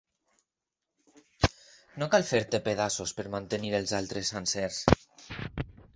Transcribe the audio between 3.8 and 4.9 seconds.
els altres sencers.